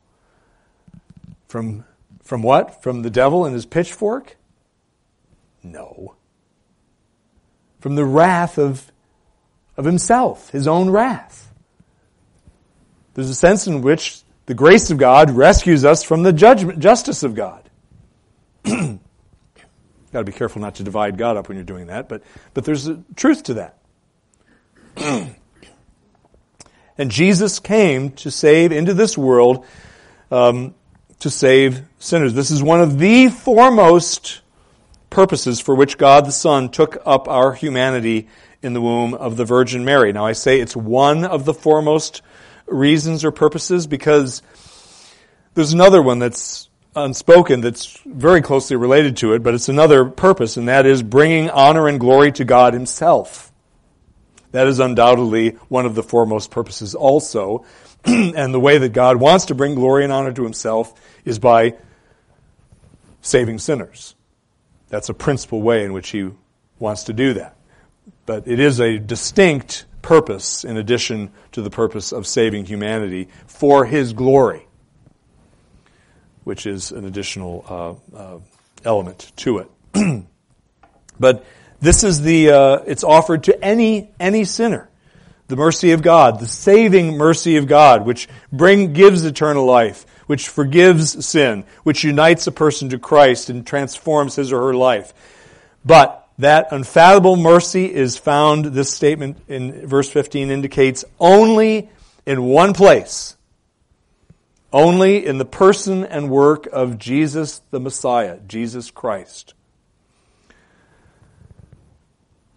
[1.49, 1.85] From,
[2.23, 2.83] from what?
[2.83, 4.37] From the devil and his pitchfork?
[5.73, 6.15] No.
[7.81, 8.91] From the wrath of,
[9.77, 11.53] of himself, his own wrath.
[13.15, 17.23] There's a sense in which the grace of God rescues us from the judgment, justice
[17.23, 17.69] of God.
[18.65, 19.01] Got
[20.13, 22.23] to be careful not to divide God up when you're doing that, but,
[22.55, 23.79] but there's a truth to that.
[26.99, 29.67] and Jesus came to save into this world,
[30.31, 30.75] um,
[31.21, 32.35] to save sinners.
[32.35, 34.41] This is one of the foremost
[35.17, 38.29] purposes for which God the Son took up our humanity
[38.61, 40.13] in the womb of the Virgin Mary.
[40.13, 42.21] Now I say it's one of the foremost
[42.67, 44.43] reasons or purposes because
[45.55, 50.59] there's another one that's unspoken that's very closely related to it, but it's another purpose,
[50.59, 53.51] and that is bringing honor and glory to God Himself.
[54.53, 57.65] That is undoubtedly one of the foremost purposes also.
[58.05, 60.93] and the way that God wants to bring glory and honor to Himself
[61.25, 61.75] is by
[63.23, 64.16] saving sinners.
[64.89, 66.31] That's a principal way in which he
[66.79, 67.57] wants to do that.
[68.25, 73.85] But it is a distinct purpose in addition to the purpose of saving humanity for
[73.85, 74.67] his glory,
[76.45, 77.65] which is an additional
[78.15, 78.39] uh, uh,
[78.85, 79.71] element to it.
[81.21, 81.45] but
[81.81, 84.89] this is the, uh, it's offered to any, any sinner.
[85.49, 90.49] The mercy of God, the saving mercy of God, which bring, gives eternal life, which
[90.49, 95.15] forgives sin, which unites a person to Christ and transforms his or her life.
[95.85, 101.89] But that unfathomable mercy is found, this statement in verse 15 indicates, only
[102.27, 103.37] in one place.
[104.73, 109.55] Only in the person and work of Jesus the Messiah, Jesus Christ.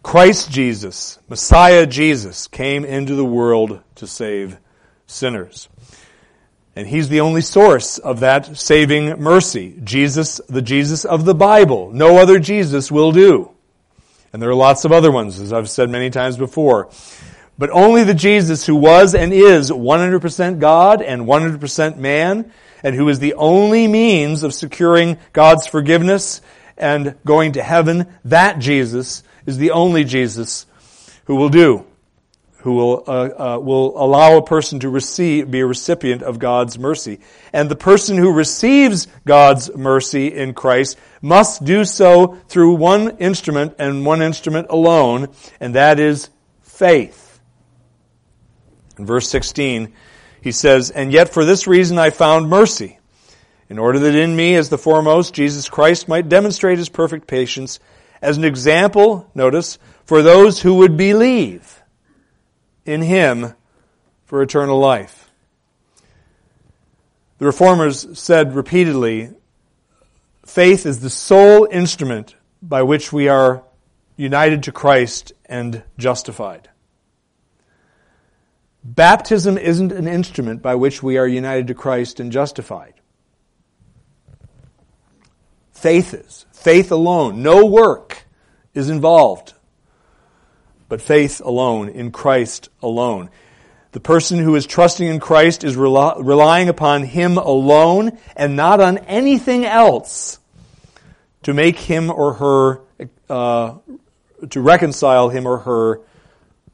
[0.01, 4.57] Christ Jesus, Messiah Jesus, came into the world to save
[5.05, 5.69] sinners.
[6.79, 9.77] And he's the only source of that saving mercy.
[9.83, 11.91] Jesus, the Jesus of the Bible.
[11.91, 13.51] No other Jesus will do.
[14.31, 16.89] And there are lots of other ones, as I've said many times before.
[17.57, 22.49] But only the Jesus who was and is 100% God and 100% man,
[22.81, 26.41] and who is the only means of securing God's forgiveness
[26.77, 30.65] and going to heaven, that Jesus is the only Jesus
[31.25, 31.85] who will do,
[32.59, 36.77] who will, uh, uh, will allow a person to receive, be a recipient of God's
[36.77, 37.19] mercy.
[37.53, 43.75] And the person who receives God's mercy in Christ must do so through one instrument
[43.79, 46.29] and one instrument alone, and that is
[46.63, 47.39] faith.
[48.97, 49.93] In verse 16,
[50.41, 52.99] he says, And yet for this reason I found mercy,
[53.69, 57.79] in order that in me, as the foremost, Jesus Christ might demonstrate his perfect patience
[58.21, 61.78] as an example, notice, for those who would believe
[62.85, 63.53] in him
[64.25, 65.29] for eternal life.
[67.37, 69.31] The reformers said repeatedly,
[70.45, 73.63] faith is the sole instrument by which we are
[74.17, 76.69] united to Christ and justified.
[78.83, 82.93] Baptism isn't an instrument by which we are united to Christ and justified.
[85.71, 86.45] Faith is.
[86.51, 87.41] Faith alone.
[87.41, 88.25] No work
[88.73, 89.53] is involved.
[90.89, 93.29] But faith alone, in Christ alone.
[93.91, 98.97] The person who is trusting in Christ is relying upon Him alone and not on
[98.99, 100.39] anything else
[101.43, 102.81] to make him or her,
[103.29, 103.77] uh,
[104.49, 106.01] to reconcile him or her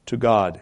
[0.08, 0.62] to God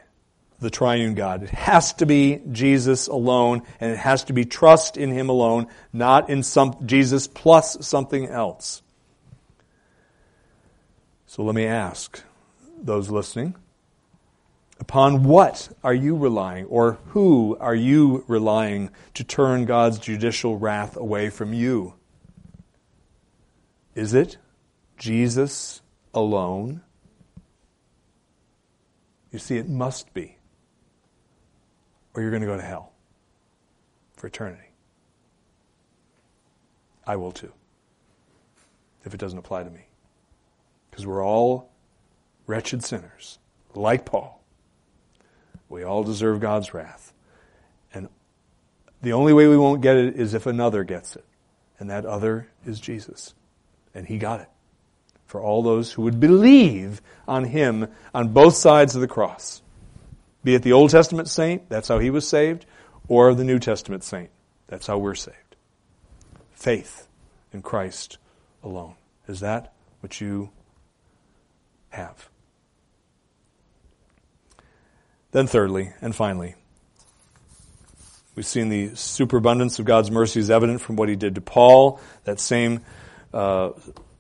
[0.64, 1.44] the triune God.
[1.44, 5.68] It has to be Jesus alone, and it has to be trust in Him alone,
[5.92, 8.82] not in some Jesus plus something else.
[11.28, 12.24] So let me ask
[12.84, 13.56] those listening,
[14.80, 20.98] upon what are you relying, or who are you relying to turn God's judicial wrath
[20.98, 21.94] away from you?
[23.96, 24.38] Is it
[24.98, 25.82] Jesus
[26.14, 26.82] alone?
[29.32, 30.38] You see, it must be
[32.14, 32.92] or you're going to go to hell
[34.16, 34.70] for eternity.
[37.06, 37.52] I will too,
[39.04, 39.88] if it doesn't apply to me.
[40.90, 41.72] Because we're all
[42.48, 43.40] wretched sinners,
[43.76, 44.42] like Paul.
[45.70, 47.14] We all deserve God's wrath.
[47.94, 48.10] And
[49.02, 51.26] the only way we won't get it is if another gets it.
[51.80, 53.34] And that other is Jesus.
[53.94, 54.50] And he got it.
[55.26, 59.62] For all those who would believe on him on both sides of the cross.
[60.44, 62.66] Be it the Old Testament saint, that's how he was saved,
[63.08, 64.30] or the New Testament saint,
[64.68, 65.38] that's how we're saved.
[66.52, 67.08] Faith
[67.52, 68.18] in Christ
[68.62, 68.96] alone.
[69.28, 70.50] Is that what you
[71.90, 72.30] have?
[75.34, 76.54] Then, thirdly and finally,
[78.36, 82.00] we've seen the superabundance of God's mercy is evident from what he did to Paul.
[82.24, 82.82] That same
[83.34, 83.72] uh,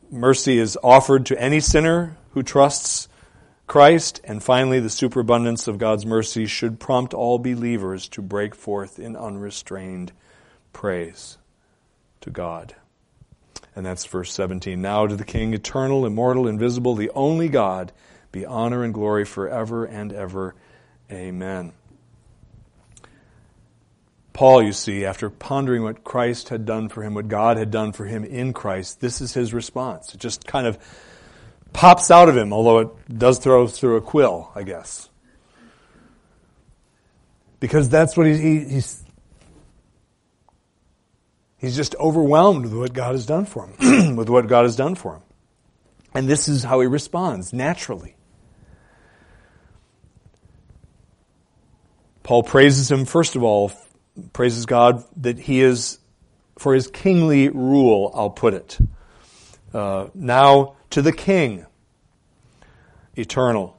[0.09, 3.07] mercy is offered to any sinner who trusts
[3.67, 8.97] Christ, and finally, the superabundance of God's mercy should prompt all believers to break forth
[8.97, 10.11] in unrestrained
[10.73, 11.37] praise
[12.21, 12.75] to God.
[13.75, 14.81] And that's verse 17.
[14.81, 17.91] Now to the King, eternal, immortal, invisible, the only God,
[18.31, 20.55] be honor and glory forever and ever.
[21.11, 21.73] Amen.
[24.33, 27.91] Paul, you see, after pondering what Christ had done for him, what God had done
[27.91, 30.13] for him in Christ, this is his response.
[30.15, 30.79] It just kind of
[31.71, 35.07] pops out of him, although it does throw through a quill, I guess.
[37.59, 38.99] Because that's what he, he, he's.
[41.57, 44.95] He's just overwhelmed with what God has done for him, with what God has done
[44.95, 45.21] for him.
[46.13, 48.17] And this is how he responds naturally.
[52.23, 53.71] Paul praises him, first of all,
[54.31, 55.99] praises God that he is,
[56.57, 58.77] for his kingly rule, I'll put it.
[59.73, 61.65] Uh, now to the king,
[63.15, 63.77] eternal.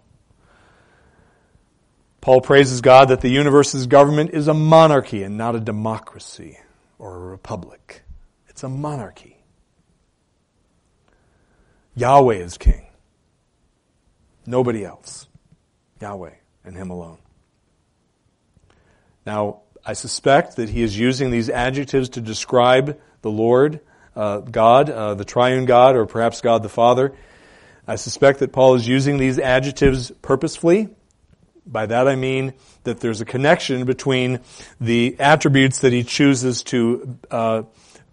[2.21, 6.59] Paul praises God that the universe's government is a monarchy and not a democracy
[6.99, 8.03] or a republic.
[8.49, 9.43] It's a monarchy.
[11.95, 12.87] Yahweh is king.
[14.47, 15.29] Nobody else.
[16.01, 17.19] Yahweh and Him alone.
[19.27, 23.81] Now, I suspect that he is using these adjectives to describe the Lord
[24.17, 27.13] uh, God, uh, the triune God, or perhaps God the Father.
[27.87, 30.89] I suspect that Paul is using these adjectives purposefully.
[31.67, 32.55] By that I mean
[32.85, 34.41] that there's a connection between
[34.81, 37.63] the attributes that he chooses to uh,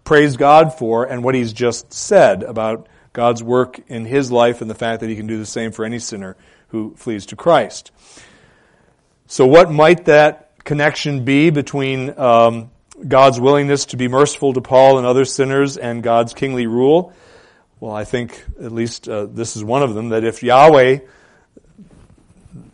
[0.04, 4.70] praise God for and what he's just said about God's work in his life and
[4.70, 6.36] the fact that he can do the same for any sinner
[6.68, 7.90] who flees to Christ.
[9.26, 12.70] So, what might that connection be between um,
[13.06, 17.12] God's willingness to be merciful to Paul and other sinners and God's kingly rule?
[17.80, 21.00] Well, I think at least uh, this is one of them that if Yahweh,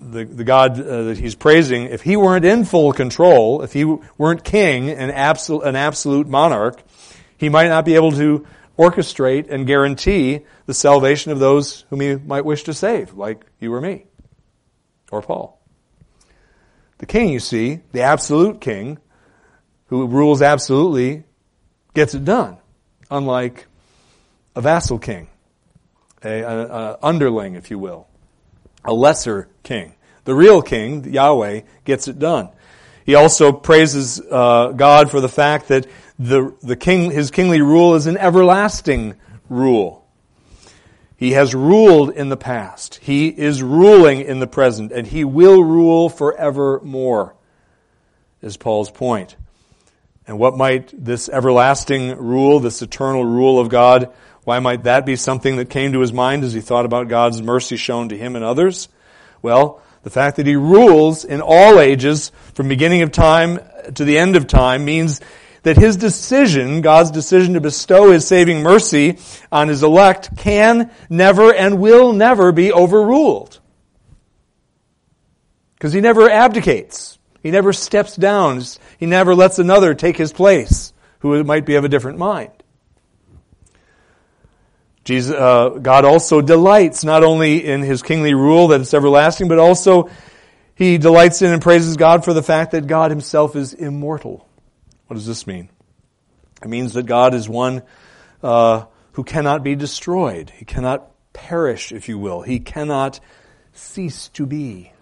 [0.00, 3.84] the, the God uh, that he's praising, if he weren't in full control, if he
[3.84, 6.82] weren't king and absolute, an absolute monarch,
[7.38, 8.46] he might not be able to
[8.78, 13.72] orchestrate and guarantee the salvation of those whom he might wish to save, like you
[13.72, 14.06] or me,
[15.10, 15.57] or Paul.
[16.98, 18.98] The king, you see, the absolute king,
[19.86, 21.24] who rules absolutely,
[21.94, 22.58] gets it done,
[23.10, 23.66] unlike
[24.54, 25.28] a vassal king,
[26.24, 28.08] a, a, a underling, if you will,
[28.84, 29.94] a lesser king.
[30.24, 32.50] The real king, Yahweh, gets it done.
[33.06, 35.86] He also praises uh, God for the fact that
[36.18, 39.14] the, the king, his kingly rule is an everlasting
[39.48, 40.06] rule.
[41.18, 43.00] He has ruled in the past.
[43.02, 47.34] He is ruling in the present, and he will rule forevermore,
[48.40, 49.34] is Paul's point.
[50.28, 54.12] And what might this everlasting rule, this eternal rule of God,
[54.44, 57.42] why might that be something that came to his mind as he thought about God's
[57.42, 58.88] mercy shown to him and others?
[59.42, 63.58] Well, the fact that he rules in all ages, from beginning of time
[63.96, 65.20] to the end of time, means
[65.68, 69.18] that his decision, God's decision to bestow his saving mercy
[69.52, 73.60] on his elect, can never and will never be overruled.
[75.74, 77.18] Because he never abdicates.
[77.42, 78.62] He never steps down.
[78.98, 82.52] He never lets another take his place who might be of a different mind.
[85.04, 89.58] Jesus, uh, God also delights not only in his kingly rule that it's everlasting, but
[89.58, 90.08] also
[90.74, 94.47] he delights in and praises God for the fact that God himself is immortal.
[95.08, 95.70] What does this mean?
[96.62, 97.82] It means that God is one
[98.42, 100.50] uh, who cannot be destroyed.
[100.50, 102.42] He cannot perish, if you will.
[102.42, 103.18] He cannot
[103.72, 104.92] cease to be.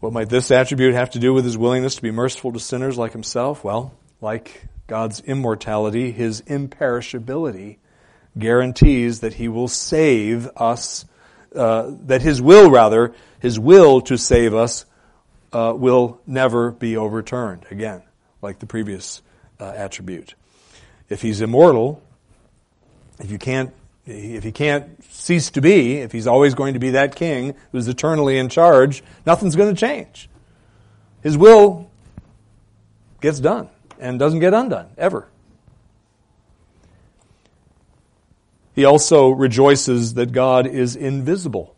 [0.00, 2.98] What might this attribute have to do with his willingness to be merciful to sinners
[2.98, 3.64] like himself?
[3.64, 7.78] Well, like God's immortality, his imperishability
[8.38, 11.06] guarantees that he will save us,
[11.54, 14.84] uh, that his will, rather, his will to save us
[15.56, 18.02] uh, will never be overturned again,
[18.42, 19.22] like the previous
[19.58, 20.34] uh, attribute.
[21.08, 22.02] If he's immortal,
[23.20, 23.72] if you can't,
[24.04, 27.88] if he can't cease to be, if he's always going to be that king who's
[27.88, 30.28] eternally in charge, nothing's going to change.
[31.22, 31.90] His will
[33.22, 35.26] gets done and doesn't get undone ever.
[38.74, 41.74] He also rejoices that God is invisible,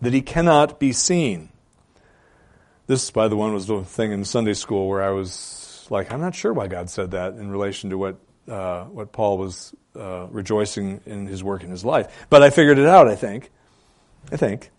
[0.00, 1.50] that he cannot be seen.
[2.86, 6.20] This, by the one, was the thing in Sunday school where I was like, I'm
[6.20, 8.16] not sure why God said that in relation to what
[8.48, 12.26] uh, what Paul was uh, rejoicing in his work in his life.
[12.28, 13.08] But I figured it out.
[13.08, 13.50] I think.
[14.32, 14.70] I think.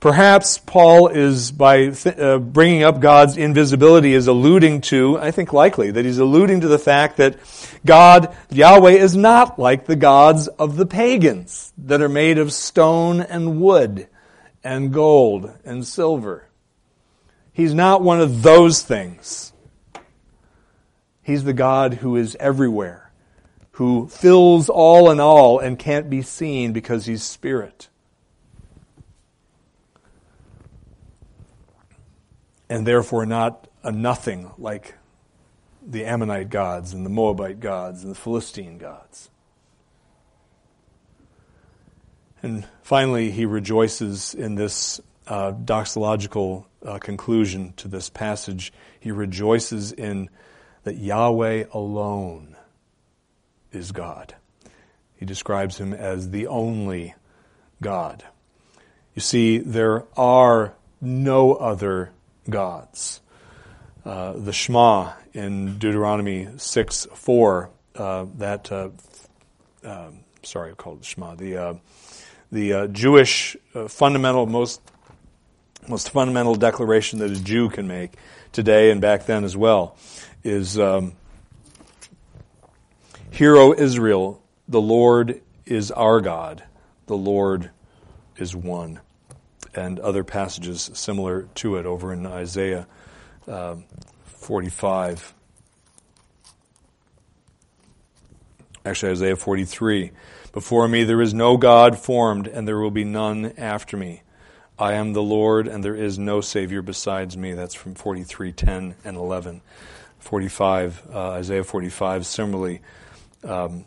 [0.00, 5.52] Perhaps Paul is, by th- uh, bringing up God's invisibility, is alluding to, I think
[5.52, 7.36] likely, that he's alluding to the fact that
[7.84, 13.20] God, Yahweh, is not like the gods of the pagans that are made of stone
[13.20, 14.08] and wood
[14.64, 16.48] and gold and silver.
[17.60, 19.52] He's not one of those things.
[21.20, 23.12] He's the God who is everywhere,
[23.72, 27.90] who fills all in all and can't be seen because he's spirit.
[32.70, 34.94] And therefore not a nothing like
[35.86, 39.28] the Ammonite gods and the Moabite gods and the Philistine gods.
[42.42, 48.72] And finally, he rejoices in this uh, doxological uh, conclusion to this passage.
[48.98, 50.30] He rejoices in
[50.84, 52.56] that Yahweh alone
[53.72, 54.34] is God.
[55.16, 57.14] He describes him as the only
[57.82, 58.24] God.
[59.14, 62.10] You see, there are no other
[62.48, 63.20] gods.
[64.04, 68.88] Uh, the Shema in Deuteronomy 6 4, uh, that, uh,
[69.84, 71.74] um, sorry, I called it Shema, the, uh,
[72.50, 74.80] the uh, Jewish uh, fundamental, most
[75.88, 78.12] most fundamental declaration that a Jew can make
[78.52, 79.96] today and back then as well
[80.42, 81.12] is um,
[83.30, 86.64] Hear, O Israel, the Lord is our God,
[87.06, 87.70] the Lord
[88.36, 89.00] is one.
[89.72, 92.88] And other passages similar to it over in Isaiah
[93.46, 93.76] uh,
[94.24, 95.32] 45.
[98.84, 100.10] Actually, Isaiah 43.
[100.52, 104.22] Before me there is no God formed, and there will be none after me.
[104.80, 107.52] I am the Lord, and there is no Savior besides me.
[107.52, 109.60] That's from 43, 10, and 11.
[110.20, 112.80] 45, uh, Isaiah 45, similarly.
[113.44, 113.84] Um,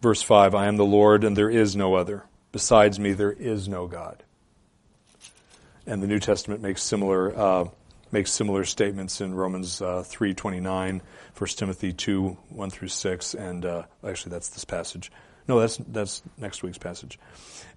[0.00, 2.24] verse 5 I am the Lord, and there is no other.
[2.50, 4.22] Besides me, there is no God.
[5.86, 7.68] And the New Testament makes similar, uh,
[8.10, 11.02] makes similar statements in Romans uh, 3.29,
[11.36, 15.12] 1 Timothy 2, 1 through 6, and uh, actually that's this passage.
[15.48, 17.18] No, that's, that's next week's passage.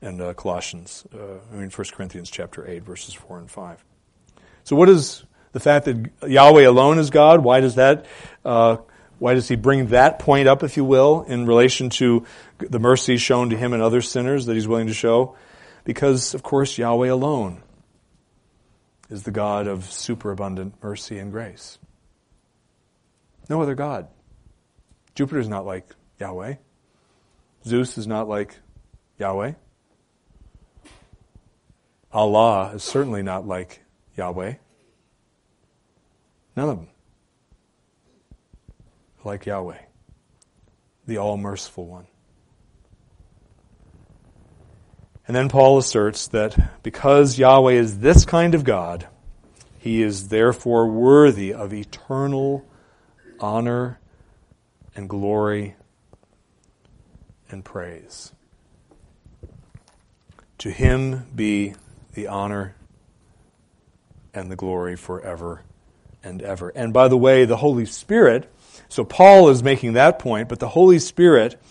[0.01, 3.85] And uh, Colossians, uh, I mean 1 Corinthians chapter 8, verses 4 and 5.
[4.63, 7.43] So what is the fact that Yahweh alone is God?
[7.43, 8.05] Why does that
[8.43, 8.77] uh,
[9.19, 12.25] why does he bring that point up, if you will, in relation to
[12.57, 15.35] the mercy shown to him and other sinners that he's willing to show?
[15.83, 17.61] Because, of course, Yahweh alone
[19.09, 21.77] is the God of superabundant mercy and grace.
[23.49, 24.07] No other God.
[25.15, 25.85] Jupiter is not like
[26.19, 26.55] Yahweh.
[27.65, 28.59] Zeus is not like
[29.17, 29.53] Yahweh.
[32.11, 33.83] Allah is certainly not like
[34.15, 34.53] Yahweh.
[36.55, 36.87] None of them
[39.23, 39.77] like Yahweh,
[41.05, 42.07] the all merciful one.
[45.27, 49.07] And then Paul asserts that because Yahweh is this kind of God,
[49.77, 52.65] he is therefore worthy of eternal
[53.39, 53.99] honor
[54.95, 55.75] and glory
[57.49, 58.31] and praise.
[60.59, 61.75] To him be
[62.13, 62.75] the honor
[64.33, 65.63] and the glory forever
[66.23, 66.69] and ever.
[66.69, 68.51] And by the way, the Holy Spirit
[68.89, 71.61] so Paul is making that point, but the Holy Spirit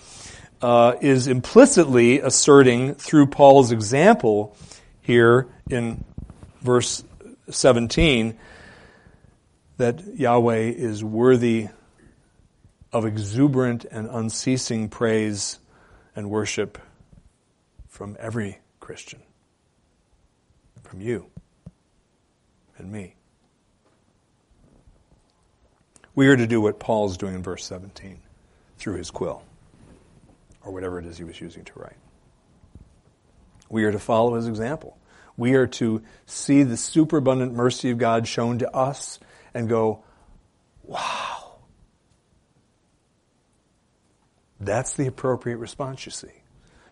[0.63, 4.57] uh, is implicitly asserting through Paul's example
[5.01, 6.05] here in
[6.61, 7.03] verse
[7.51, 8.39] 17
[9.79, 11.69] that Yahweh is worthy
[12.93, 15.59] of exuberant and unceasing praise
[16.19, 16.79] and worship
[17.87, 19.21] from every Christian,
[20.83, 21.27] from you
[22.77, 23.15] and me.
[26.17, 28.19] We are to do what Paul's doing in verse 17
[28.79, 29.45] through his quill,
[30.65, 31.97] or whatever it is he was using to write.
[33.69, 34.99] We are to follow his example.
[35.37, 39.21] We are to see the superabundant mercy of God shown to us
[39.55, 40.03] and go,
[40.83, 41.38] wow.
[44.61, 46.43] That's the appropriate response, you see.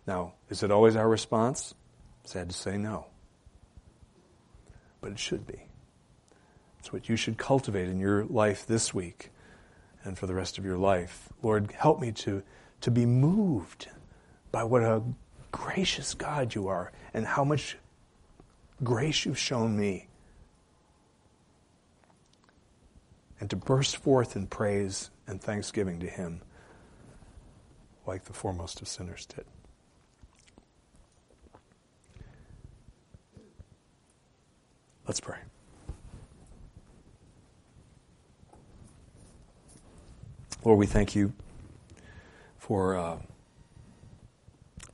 [0.07, 1.75] Now, is it always our response?
[2.25, 3.07] Sad to say no.
[5.01, 5.67] But it should be.
[6.79, 9.31] It's what you should cultivate in your life this week
[10.05, 11.29] and for the rest of your life.
[11.43, 12.43] Lord, help me to,
[12.83, 13.89] to be moved
[14.53, 15.03] by what a
[15.51, 17.77] gracious God you are and how much
[18.85, 20.09] grace you've shown me.
[23.41, 26.41] And to burst forth in praise and thanksgiving to Him
[28.07, 29.45] like the foremost of sinners did.
[35.07, 35.39] Let's pray.
[40.65, 41.33] Lord, we thank you
[42.59, 43.19] for uh,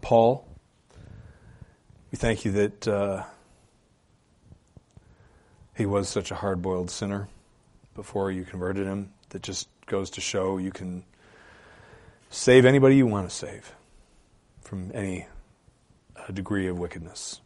[0.03, 0.47] Paul.
[2.11, 3.23] We thank you that uh,
[5.75, 7.29] he was such a hard boiled sinner
[7.95, 9.15] before you converted him.
[9.31, 11.05] That just goes to show you can
[12.33, 13.74] save anybody you want to save
[14.62, 15.26] from any
[16.16, 17.43] uh, degree of wickedness.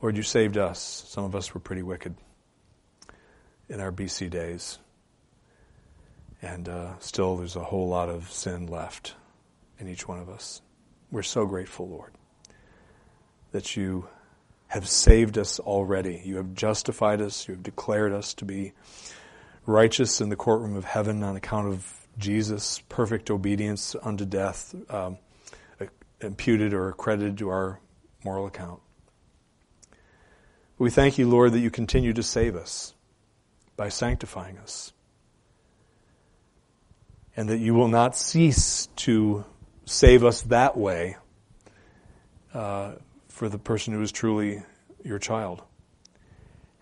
[0.00, 1.04] Lord, you saved us.
[1.06, 2.14] Some of us were pretty wicked
[3.68, 4.78] in our BC days.
[6.40, 9.14] And uh, still, there's a whole lot of sin left
[9.78, 10.62] in each one of us.
[11.10, 12.12] We're so grateful, Lord,
[13.52, 14.08] that you
[14.68, 16.22] have saved us already.
[16.24, 17.46] You have justified us.
[17.46, 18.72] You have declared us to be
[19.66, 25.18] righteous in the courtroom of heaven on account of Jesus' perfect obedience unto death, um,
[26.20, 27.80] imputed or accredited to our
[28.24, 28.80] moral account.
[30.78, 32.94] We thank you, Lord, that you continue to save us
[33.76, 34.92] by sanctifying us
[37.36, 39.44] and that you will not cease to
[39.84, 41.16] save us that way
[42.54, 42.92] uh,
[43.28, 44.62] for the person who is truly
[45.04, 45.62] your child.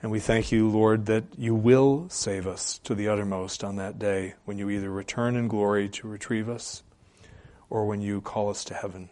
[0.01, 3.99] And we thank you, Lord, that you will save us to the uttermost on that
[3.99, 6.85] day when you either return in glory to retrieve us
[7.69, 9.11] or when you call us to heaven.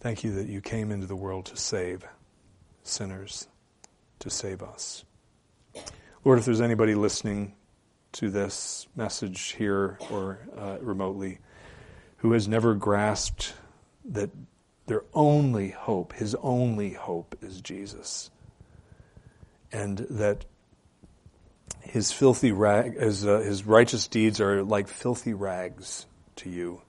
[0.00, 2.06] Thank you that you came into the world to save
[2.82, 3.46] sinners,
[4.20, 5.04] to save us.
[6.24, 7.54] Lord, if there's anybody listening
[8.12, 11.38] to this message here or uh, remotely
[12.18, 13.52] who has never grasped
[14.06, 14.30] that
[14.90, 18.28] their only hope, his only hope, is Jesus.
[19.70, 20.46] And that
[21.82, 26.82] his filthy rag, his, uh, his righteous deeds are like filthy rags to you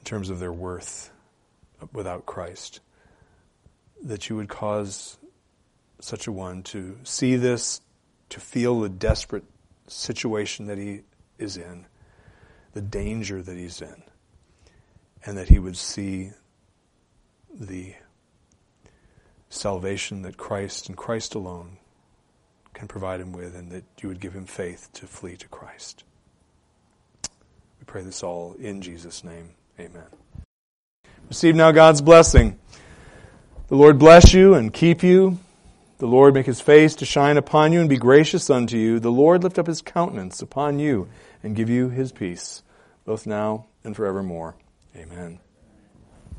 [0.00, 1.12] in terms of their worth
[1.92, 2.80] without Christ.
[4.02, 5.18] That you would cause
[6.00, 7.80] such a one to see this,
[8.30, 9.44] to feel the desperate
[9.86, 11.02] situation that he
[11.38, 11.86] is in,
[12.72, 14.02] the danger that he's in,
[15.24, 16.32] and that he would see
[17.58, 17.94] the
[19.48, 21.78] salvation that Christ and Christ alone
[22.74, 26.04] can provide him with, and that you would give him faith to flee to Christ.
[27.80, 29.50] We pray this all in Jesus' name.
[29.80, 30.04] Amen.
[31.28, 32.58] Receive now God's blessing.
[33.68, 35.38] The Lord bless you and keep you.
[35.98, 39.00] The Lord make his face to shine upon you and be gracious unto you.
[39.00, 41.08] The Lord lift up his countenance upon you
[41.42, 42.62] and give you his peace,
[43.06, 44.56] both now and forevermore.
[44.94, 45.40] Amen.